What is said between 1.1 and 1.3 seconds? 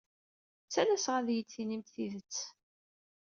ad